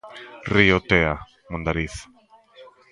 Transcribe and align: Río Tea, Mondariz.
Río 0.53 0.77
Tea, 0.89 1.13
Mondariz. 1.51 1.93